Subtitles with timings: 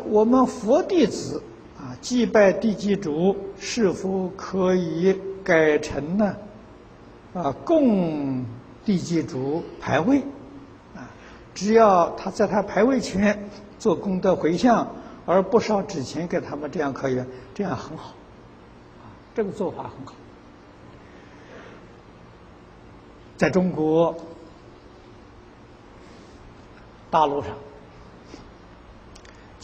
[0.00, 1.42] 我们佛弟子
[1.78, 6.36] 啊，祭拜地基主是否可以改成呢？
[7.34, 8.44] 啊，供
[8.84, 10.18] 地基主牌位
[10.94, 11.10] 啊，
[11.54, 14.86] 只要他在他牌位前做功德回向，
[15.26, 17.22] 而不烧纸钱给他们，这样可以，
[17.54, 18.14] 这样很好，
[19.02, 20.14] 啊，这个做法很好。
[23.36, 24.14] 在中国
[27.10, 27.50] 大陆上。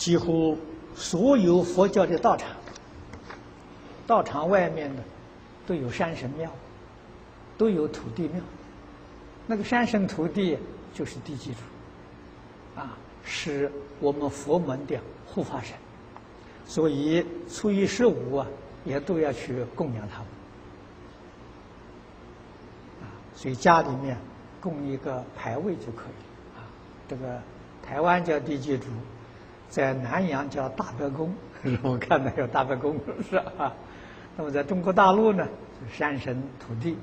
[0.00, 0.56] 几乎
[0.96, 2.48] 所有佛教的道场，
[4.06, 5.02] 道场外面的
[5.66, 6.50] 都有山神庙，
[7.58, 8.40] 都有土地庙。
[9.46, 10.56] 那个山神土地
[10.94, 15.76] 就是地基主，啊，是我们佛门的护法神，
[16.66, 18.46] 所以初一十五啊，
[18.86, 20.26] 也都要去供养他们。
[23.02, 23.04] 啊，
[23.36, 24.16] 所以家里面
[24.62, 26.58] 供一个牌位就可以。
[26.58, 26.64] 啊，
[27.06, 27.38] 这个
[27.86, 28.86] 台湾叫地基主。
[29.70, 31.32] 在南洋叫大伯公，
[31.82, 33.72] 我看到有大伯公是啊？
[34.36, 35.46] 那么在中国大陆呢，
[35.92, 36.96] 山神土地，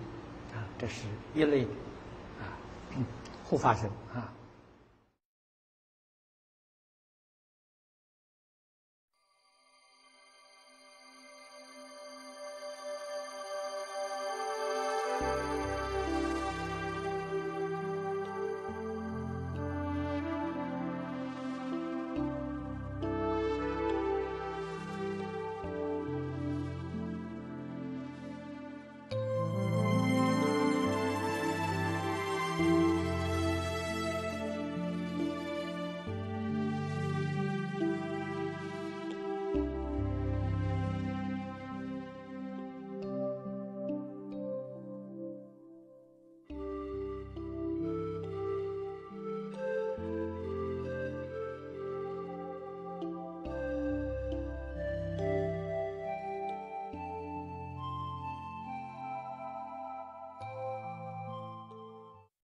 [0.53, 1.69] 啊，这是一类的
[2.41, 2.45] 啊，
[3.45, 4.29] 护法神啊。